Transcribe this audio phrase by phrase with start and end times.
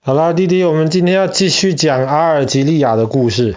[0.00, 3.56] 好啦，弟弟，我们今天要继续讲阿尔及利亚的故事。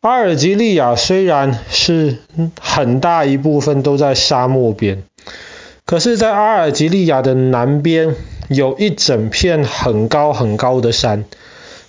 [0.00, 2.18] 阿尔及利亚虽然是
[2.60, 5.04] 很大一部分都在沙漠边，
[5.84, 8.16] 可是，在阿尔及利亚的南边
[8.48, 11.24] 有一整片很高很高的山，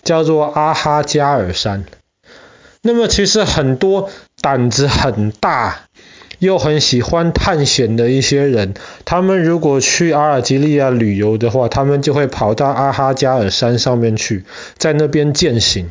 [0.04, 1.86] 叫做阿哈加尔山。
[2.82, 4.10] 那么，其实很多
[4.42, 5.88] 胆子很大，
[6.44, 14.44] 又很喜欢探险的一些人，他们如果去阿尔及利亚旅游的话，他们就会跑到阿哈加尔山上面去，
[14.78, 15.90] 在那边践行。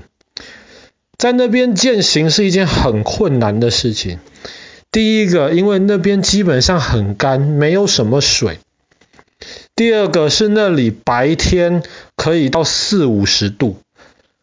[1.19, 4.19] 在那边践行是一件很困难的事情。
[4.91, 8.57] 第一个，因为那边基本上很干，没有什么水；
[9.77, 11.83] 第二个是那里白天
[12.17, 13.77] 可以到四五十度，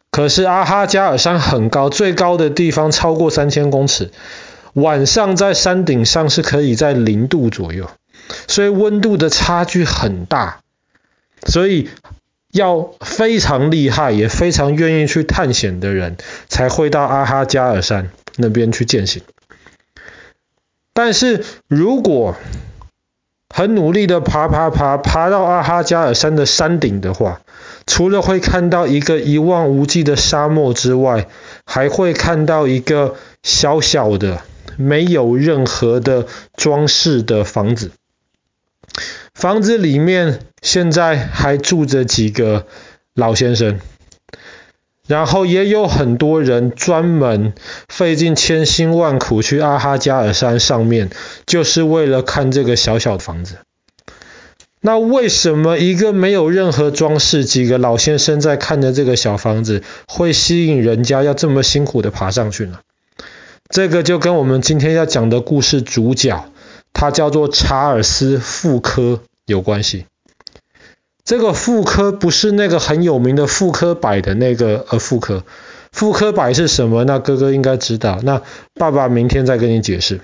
[0.09, 4.11] 可是阿哈加尔山很高，最高的地方超过三千公尺。
[4.81, 7.89] 晚上在山顶上是可以在零度左右，
[8.47, 10.61] 所以温度的差距很大，
[11.45, 11.89] 所以
[12.51, 19.21] 要非常厉害，也非常愿意去探险的人，才会到阿哈加尔山那边去践行。
[20.93, 22.35] 但是如果
[23.53, 27.41] 很努力的爬爬爬，爬到阿哈加尔山的山顶的话，
[27.87, 31.27] 除了会看到一个一望无际的沙漠之外，
[31.65, 34.41] 还会看到一个小小的。
[34.81, 37.91] 没有任何的装饰的房子，
[39.33, 42.65] 房子里面现在还住着几个
[43.13, 43.81] 老先生，
[45.05, 47.51] 然后也有很多人专门
[47.89, 51.09] 费尽千辛万苦去阿哈加尔山上面，
[51.45, 53.57] 就是为了看这个小小的房子。
[54.79, 62.79] 那为什么一个没有任何装饰、几个老先生在看的这个小房子，会吸引人家要这么辛苦的爬上去呢？
[63.69, 66.51] 这个就跟我们今天要讲的故事主角，
[66.91, 70.05] 他叫做查尔斯·傅柯有关系。
[71.23, 75.43] 这个傅科不是那个很有名的傅柯柏的那个呃傅科，
[75.91, 77.03] 傅柯柏是什么？
[77.03, 78.19] 那哥哥应该知道。
[78.23, 78.41] 那
[78.73, 80.19] 爸爸明天再跟你解释。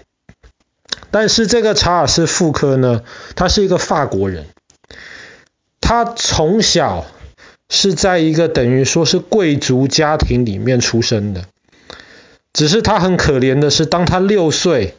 [1.11, 3.03] 但是这个查尔斯·傅柯呢，
[3.35, 4.47] 他是一个法国人，
[5.79, 7.05] 他从小
[7.69, 11.45] 是在一个等于说是贵族家庭里面出生的。
[12.55, 14.95] 只是他很可怜的是，当他六岁，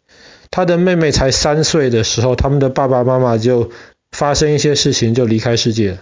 [0.50, 3.71] 他的妹妹才三岁的时候，他们的爸爸妈妈就
[4.12, 5.99] 发生一些事情，就离开世界了。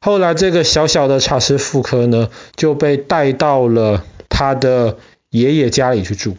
[0.00, 4.96] 后来，这个小小的查尔斯·傅柯呢，就被带到了他的
[5.30, 6.36] 爷爷家里去住。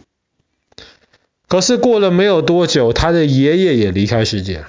[1.48, 4.68] 可是过了没有多久，他的爷爷也离开世界了。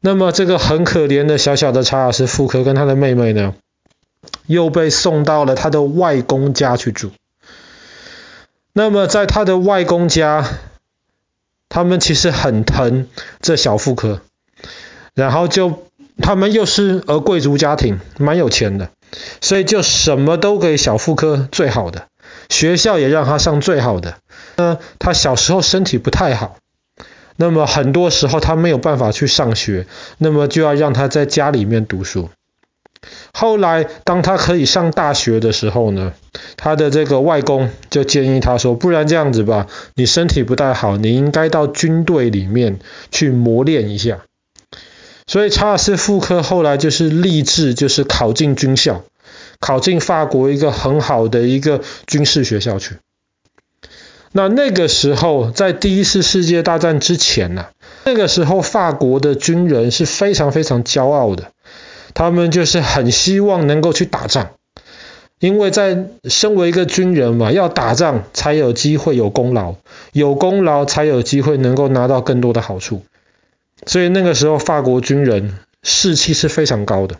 [0.00, 3.54] 那么，这个很可怜的小小的查尔斯·傅柯跟他的妹妹呢，
[4.46, 7.10] 又被送到了他的外公家去住。
[8.78, 10.46] 那么在他的外公家，
[11.70, 13.08] 他们其实很疼
[13.40, 14.20] 这小妇科，
[15.14, 15.86] 然后就
[16.18, 18.90] 他们又是呃贵族家庭，蛮有钱的，
[19.40, 22.08] 所以就什么都给小妇科最好的，
[22.50, 24.18] 学校也让他上最好的。
[24.56, 26.58] 那他小时候身体不太好，
[27.36, 29.86] 那么很多时候他没有办法去上学，
[30.18, 32.28] 那么就要让他在家里面读书。
[33.32, 36.12] 后来，当他可以上大学的时候呢，
[36.56, 42.78] 他的这个外公就建议他说：“不然这样子吧，你身体不太好，你应该到军队里面
[43.10, 44.20] 去磨练一下。”
[45.28, 49.02] 所以查尔斯·傅柯后来就是立志，就是考进军校，
[49.60, 52.96] 考进法国一个很好的一个军事学校去。
[54.32, 57.66] 那那个时候，在第一次世界大战之前呢、
[58.04, 61.52] 那个时候法国的军人是非常非常骄傲的。
[62.16, 64.52] 他们就是很希望能够去打仗，
[65.38, 69.74] 因为在身为一个军人嘛，要打仗才有机会有功劳，
[70.12, 73.02] 有功劳才有机会能够拿到更多的好处。
[73.84, 77.16] 所以那个时候法国军人士气是非常高的。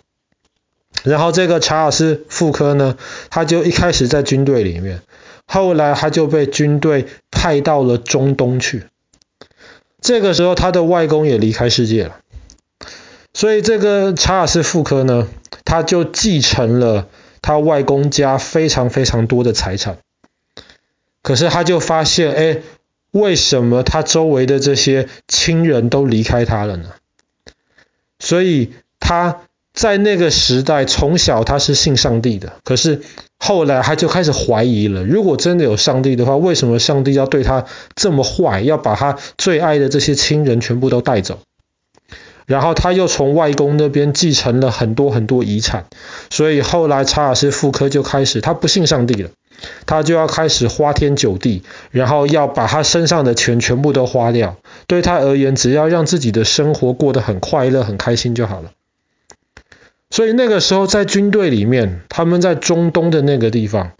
[1.04, 2.96] 然后这个查尔斯·傅柯呢，
[3.28, 5.02] 他就一开始在军队里面，
[5.46, 8.84] 后来他就被军队派到了中东去。
[10.00, 12.16] 这个时候他的外公也离开世界了。
[13.36, 15.28] 所以这个查尔斯·傅柯呢，
[15.66, 17.06] 他就继承了
[17.42, 19.98] 他外公家非常非常多的财产。
[21.20, 22.62] 可是他就发现，哎，
[23.10, 26.88] 为什么他周围的这些亲人都离开他了呢？
[28.18, 29.42] 所以他
[29.74, 33.02] 在那个时代，从小他是信上帝的，可是
[33.38, 41.40] 后来他就开始怀疑了，如果真的有上帝的话，为什么上帝要对他这么坏，要把他最爱的这些亲人全部都带走？
[42.46, 45.86] 然后他又从外公那边继承了很多很多遗产，
[46.30, 49.30] 所以后来查尔斯·傅柯就开始，他不信上帝了，
[49.84, 54.56] 他就要开始花天酒地，然后要把他身上的钱全部都花掉。
[54.86, 58.70] 对他而言，只要让自己的生活过得很快乐、很开心就好了。
[60.08, 63.90] 所以那个时候在军队里面，他们在中东的那个地方，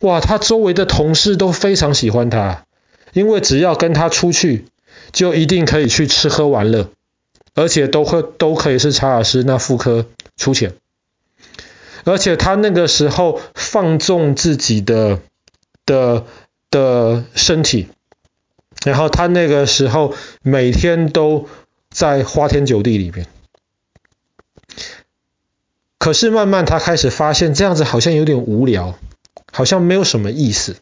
[0.00, 2.64] 哇，他周围的同事都非常喜欢他，
[3.14, 4.66] 因为只要跟他出去，
[5.12, 6.90] 就一定可以去吃喝玩乐，
[7.60, 10.06] 而且都会都可以是查尔斯那副科
[10.38, 10.72] 出钱，
[12.04, 15.20] 而且他那个时候放纵自己的
[15.84, 16.24] 的
[16.70, 17.88] 的身体，
[18.82, 21.48] 然后他那个时候每天都
[21.90, 23.26] 在花天酒地里面。
[25.98, 28.98] 可是慢慢他开始发现这样子好像有点无聊，
[29.52, 30.76] 好像没有什么意思。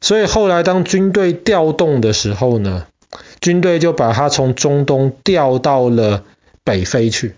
[0.00, 2.86] 所以后来当军队调动的时候呢，
[3.40, 6.24] 军队就把他从中东调到了
[6.64, 7.34] 北非去。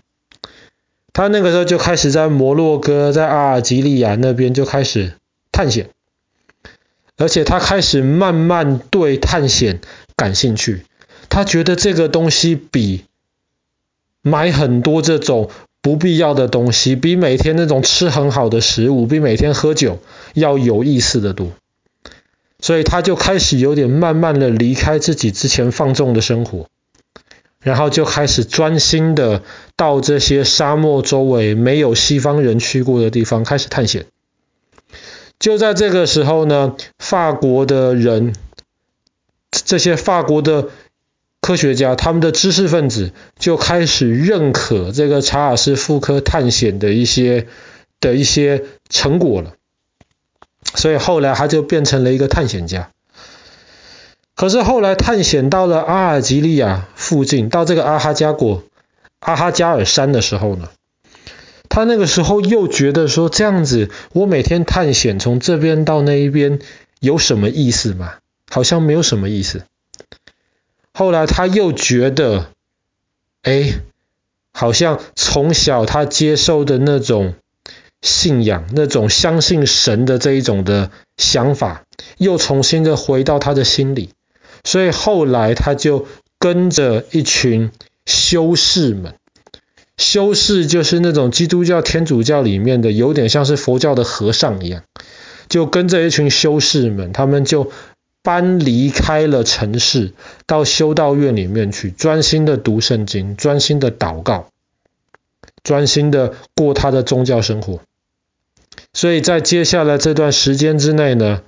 [1.13, 5.13] 他那个时候就开始在摩洛哥、在阿尔及利亚那边就开始
[5.51, 5.89] 探险，
[7.17, 9.81] 而且他开始慢慢对探险
[10.15, 10.85] 感兴趣。
[11.29, 13.05] 他觉得这个东西比
[14.21, 15.49] 买很多这种。
[15.81, 19.99] 不必要的东西，比每天那种吃很好的食物，比每天喝酒
[20.33, 21.53] 要有意思的多。
[22.59, 26.67] 所以他就开始有点慢慢的离开自己之前放纵的生活，
[27.61, 29.43] 然后就开始专心的
[29.75, 34.05] 到这些沙漠周围没有西方人去过的地方开始探险。
[35.39, 38.35] 就在这个时候呢，法国的人，
[39.51, 40.69] 这些法国的。
[41.41, 47.47] 科学家，他们的知识分子就开始认可这个查尔斯·福柯探险的一些
[48.01, 49.53] 的一些成果了，
[50.75, 52.89] 所以后来他就变成了一个探险家。
[54.35, 58.63] 可是后来探险到了阿尔及利亚附近，到这个阿哈加果、
[59.19, 60.69] 阿哈加尔山的时候呢，
[61.67, 66.59] 他那个时候又觉得说，这样子，我每天探险从这边到那一边
[67.01, 68.13] 有什么意思吗？
[68.49, 69.63] 好像没有什么意思。
[70.93, 72.47] 后来他又觉得，
[73.43, 73.73] 哎，
[74.53, 77.33] 好像从小他接受的那种
[78.01, 81.83] 信仰、那种相信神的这一种的想法，
[82.17, 84.11] 又重新的回到他的心里。
[84.63, 86.07] 所以后来他就
[86.37, 87.71] 跟着一群
[88.05, 89.15] 修士们，
[89.97, 94.83] 修士就是那种基督教、天主教里面的，有点像是佛教的和尚一样，
[95.47, 97.71] 就跟着一群修士们，他们就。
[98.21, 100.11] 搬离开了城市，
[100.45, 104.49] 到修道院里面去，专心的读圣经，专心的祷告，
[105.63, 107.79] 专心的过他的宗教生活。
[108.99, 111.41] 所以在接下来这段时间之内呢，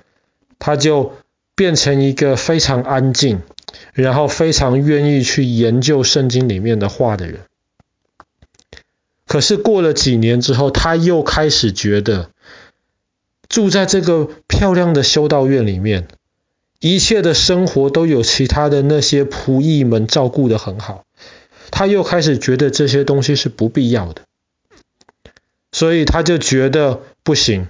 [0.58, 1.16] 他就
[1.54, 3.42] 变成一个非常安静，
[3.92, 7.40] 然后非常愿意去研究圣经里面的话的人。
[9.26, 12.30] 可是过了几年之后，他又开始觉得
[13.50, 16.08] 住在这个漂亮的修道院里面。
[16.80, 21.04] 一切的生活都有其他的那些仆役们照顾得很好，
[21.70, 24.22] 他又开始觉得这些东西是不必要的，
[25.70, 27.68] 所以他就觉得不行，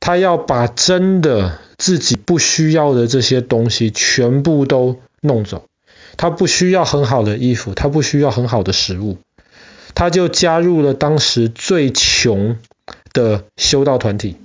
[0.00, 5.64] 他要把真的自己不需要的这些东西全部都弄走。
[6.16, 9.18] 他不需要很好的衣服，他不需要很好的食物，
[9.94, 12.56] 他就加入了当时最穷
[13.12, 14.36] 的修道团体，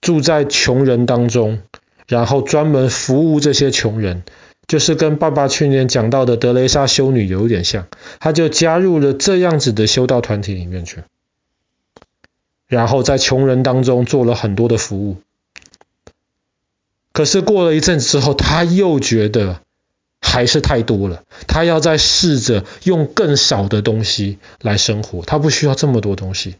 [0.00, 1.60] 住在穷人当中。
[2.08, 4.24] 然后专门服务这些穷人，
[4.66, 7.86] 就是跟爸爸去年讲到的德雷莎修女有点像，
[8.20, 11.04] 他就加入了这样子的修道团体里面去，
[12.72, 15.18] 然后在穷人当中做了很多的服务。
[17.12, 19.60] 可是过了一阵子之后，他又觉得
[20.22, 26.56] 还是太多了，他要再试着用更少的东西来生活，他不需要这么多东西，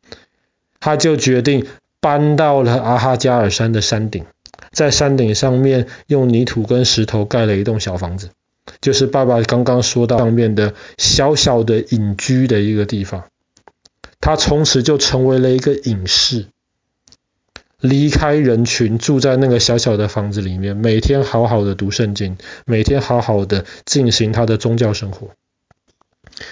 [0.81, 1.67] 他就决定
[1.99, 4.27] 搬到了阿哈加尔山的山顶。
[4.71, 8.29] 在山顶上面用泥土跟石头盖了一栋小房子，
[8.83, 13.25] 就是爸爸刚刚说到上面的小小的隐居的一个地方。
[14.23, 16.47] 他从此就成为了一个隐士，
[17.81, 25.33] 离开人群，住在那个小小的房子里面，每天好好的读圣经，每天好好的进行他的宗教生活。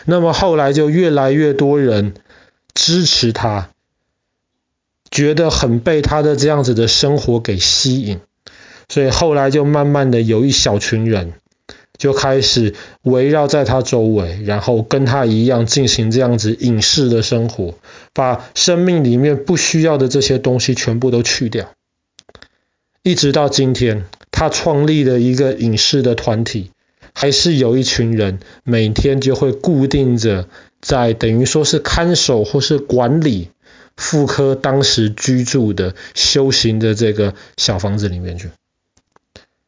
[0.05, 2.13] 那么后来就越来越多人
[2.75, 3.71] 支持他。
[5.13, 8.21] 觉得很被他的这样子的生活给吸引，
[8.89, 11.33] 所以后来就慢慢的有一小群人
[12.01, 17.75] 就开始围绕在他周围，然后跟他一样进行这样子隐士的生活，
[18.15, 21.75] 把生命里面不需要的这些东西全部都去掉。
[23.03, 26.71] 一直到今天，他创立了一个隐士的团体，
[27.13, 30.49] 还是有一群人每天就会固定着
[30.81, 33.51] 在等于说是看守或是管理。
[33.97, 38.49] 妇科当时居住的修行的这个小房子里面去，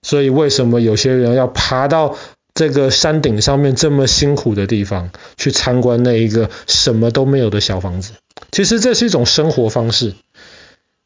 [0.02, 2.16] 所以为什么有些人要爬到
[2.54, 8.12] 这个山顶上面这么辛苦的地方，去参观那一个什么都没有的小房子。
[8.50, 10.14] 其实这是一种生活方式。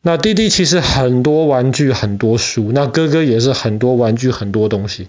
[0.02, 5.08] 那弟弟其实很多玩具，很多书，那哥哥也是很多玩具，很多东西。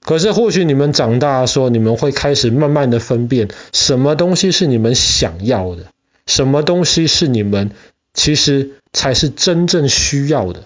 [0.00, 5.86] 可是或许你们长大的时候，你们会开始慢慢的分辨，什么东西是你们想要的，
[6.26, 7.72] 什么东西是你们
[8.14, 10.64] 其实才是真正需要的。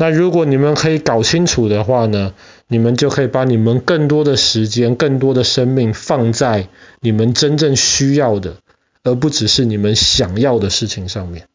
[0.00, 2.32] 那如果你们可以搞清楚的话呢，
[2.68, 6.68] 你们就可以把你们更多的时间、更多的生命放在
[7.00, 8.56] 你们真正需要的，
[9.04, 11.48] 而不只是你们想要的事情上面。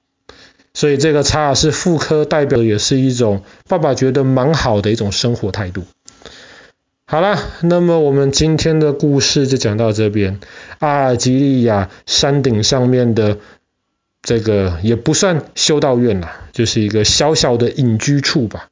[0.75, 5.83] 所以这个查尔斯傅柯代表的也是一种爸爸觉得蛮好的一种生活态度。
[7.07, 10.39] 好了，那么我们今天的故事就讲到这边。
[10.77, 13.39] 阿尔及利亚山顶上面的。
[14.27, 18.69] 这个也不算修道院啦，就是一个小小的隐居处吧。